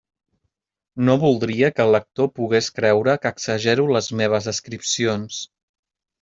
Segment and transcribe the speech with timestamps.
[1.09, 5.41] No voldria que el lector pogués creure que exagero les meves descripcions.